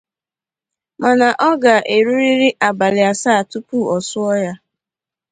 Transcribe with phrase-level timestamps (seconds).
[1.01, 4.53] Mana ọ ga-erurịrị abalị asaa tupu ọ sụọ ya